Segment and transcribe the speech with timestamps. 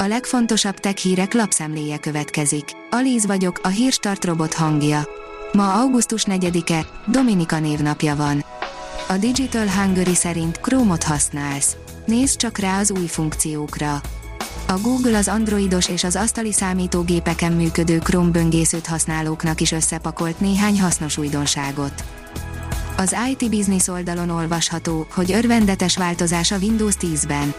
[0.00, 2.64] A legfontosabb tech hírek lapszemléje következik.
[2.90, 5.08] Alíz vagyok, a hírstart robot hangja.
[5.52, 8.44] Ma augusztus 4-e, Dominika névnapja van.
[9.08, 11.76] A Digital Hungary szerint Chrome-ot használsz.
[12.06, 14.00] Nézd csak rá az új funkciókra.
[14.68, 20.80] A Google az androidos és az asztali számítógépeken működő Chrome böngészőt használóknak is összepakolt néhány
[20.80, 22.04] hasznos újdonságot.
[22.96, 27.54] Az IT Business oldalon olvasható, hogy örvendetes változás a Windows 10-ben.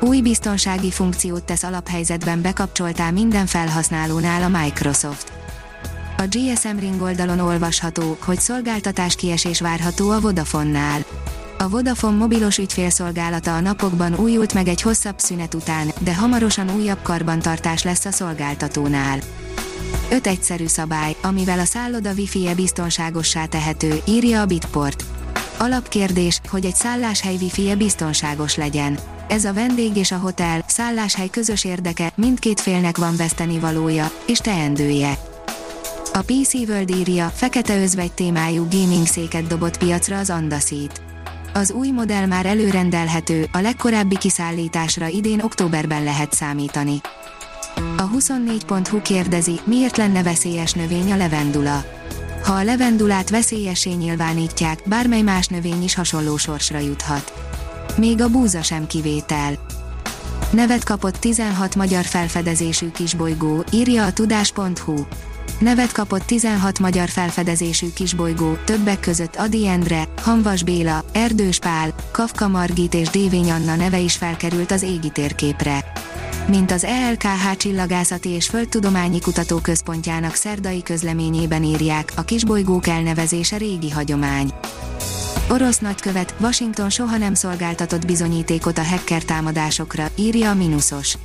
[0.00, 5.32] Új biztonsági funkciót tesz alaphelyzetben bekapcsoltál minden felhasználónál a Microsoft.
[6.16, 11.04] A GSM Ring oldalon olvasható, hogy szolgáltatás kiesés várható a Vodafone-nál.
[11.58, 17.02] A Vodafone mobilos ügyfélszolgálata a napokban újult meg egy hosszabb szünet után, de hamarosan újabb
[17.02, 19.18] karbantartás lesz a szolgáltatónál.
[20.10, 25.04] Öt egyszerű szabály, amivel a szálloda wifi-e biztonságossá tehető, írja a Bitport.
[25.62, 28.98] Alapkérdés, hogy egy szálláshely wifi-e biztonságos legyen.
[29.28, 35.18] Ez a vendég és a hotel, szálláshely közös érdeke, mindkét félnek van vesztenivalója, és teendője.
[36.12, 41.00] A PC World írja, fekete özvegy témájú gaming széket dobott piacra az Andasit.
[41.54, 47.00] Az új modell már előrendelhető, a legkorábbi kiszállításra idén októberben lehet számítani.
[47.96, 51.99] A 24.hu kérdezi, miért lenne veszélyes növény a levendula.
[52.50, 57.32] Ha a levendulát veszélyesé nyilvánítják, bármely más növény is hasonló sorsra juthat.
[57.96, 59.58] Még a búza sem kivétel.
[60.52, 64.94] Nevet kapott 16 magyar felfedezésű kisbolygó, írja a tudás.hu.
[65.58, 72.48] Nevet kapott 16 magyar felfedezésű kisbolygó, többek között Adi Endre, Hanvas Béla, Erdős Pál, Kafka
[72.48, 75.89] Margit és Dévény Anna neve is felkerült az égi térképre.
[76.50, 84.52] Mint az ELKH Csillagászati és Földtudományi Kutatóközpontjának szerdai közleményében írják, a kisbolygók elnevezése régi hagyomány.
[85.50, 91.16] Orosz nagykövet, Washington soha nem szolgáltatott bizonyítékot a hacker támadásokra, írja a Minusos.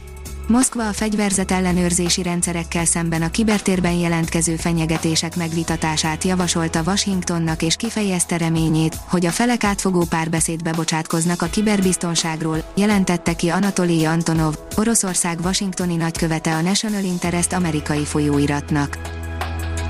[0.47, 8.38] Moszkva a fegyverzet ellenőrzési rendszerekkel szemben a kibertérben jelentkező fenyegetések megvitatását javasolta Washingtonnak és kifejezte
[8.38, 15.95] reményét, hogy a felek átfogó párbeszédbe bocsátkoznak a kiberbiztonságról, jelentette ki Anatolij Antonov, Oroszország washingtoni
[15.95, 18.97] nagykövete a National Interest amerikai folyóiratnak.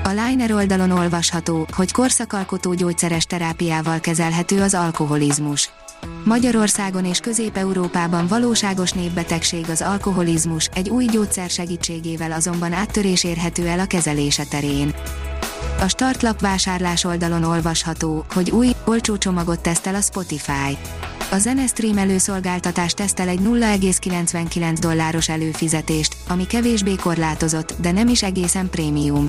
[0.04, 5.70] A Liner oldalon olvasható, hogy korszakalkotó gyógyszeres terápiával kezelhető az alkoholizmus.
[6.24, 13.78] Magyarországon és Közép-Európában valóságos népbetegség az alkoholizmus, egy új gyógyszer segítségével azonban áttörés érhető el
[13.78, 14.94] a kezelése terén.
[15.80, 20.76] A startlap vásárlás oldalon olvasható, hogy új, olcsó csomagot tesztel a Spotify.
[21.30, 28.70] A zenestream előszolgáltatás tesztel egy 0,99 dolláros előfizetést, ami kevésbé korlátozott, de nem is egészen
[28.70, 29.28] prémium.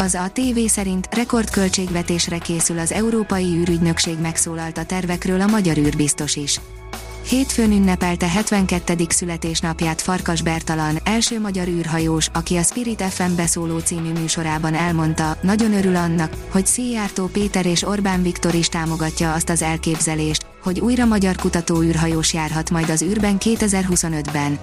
[0.00, 6.60] Az ATV szerint rekordköltségvetésre készül az Európai űrügynökség megszólalt a tervekről a magyar űrbiztos is.
[7.28, 9.06] Hétfőn ünnepelte 72.
[9.08, 15.72] születésnapját Farkas Bertalan, első magyar űrhajós, aki a Spirit FM beszóló című műsorában elmondta, nagyon
[15.72, 21.04] örül annak, hogy Szijjártó Péter és Orbán Viktor is támogatja azt az elképzelést, hogy újra
[21.04, 24.58] magyar kutató űrhajós járhat majd az űrben 2025-ben.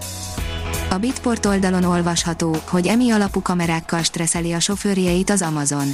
[0.96, 5.88] A Bitport oldalon olvasható, hogy emi alapú kamerákkal stresszeli a sofőrjeit az Amazon.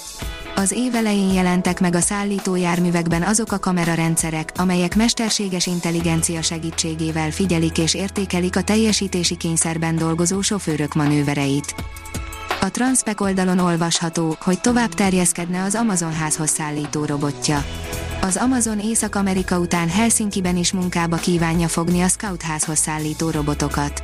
[0.55, 7.77] Az év elején jelentek meg a szállítójárművekben azok a kamerarendszerek, amelyek mesterséges intelligencia segítségével figyelik
[7.77, 11.75] és értékelik a teljesítési kényszerben dolgozó sofőrök manővereit.
[12.61, 17.65] A Transpec oldalon olvasható, hogy tovább terjeszkedne az Amazon házhoz szállító robotja.
[18.21, 24.03] Az Amazon Észak-Amerika után Helsinki-ben is munkába kívánja fogni a Scout házhoz szállító robotokat.